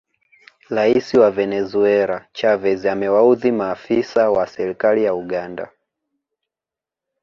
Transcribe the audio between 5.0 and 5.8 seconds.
ya Uganda